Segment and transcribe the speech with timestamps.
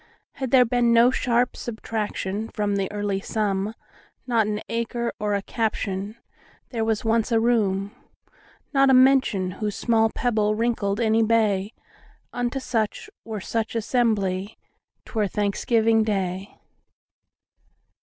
[0.31, 3.75] Had there been no sharp subtractionFrom the early sum,
[4.25, 7.95] Not an acre or a captionWhere was once a room,
[8.73, 16.57] Not a mention, whose small pebbleWrinkled any bay,—Unto such, were such assembly,'T were Thanksgiving day.